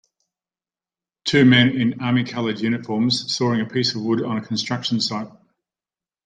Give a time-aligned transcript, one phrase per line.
[1.25, 5.29] Two men in armycolored uniforms sawing a piece of wood on a construction site.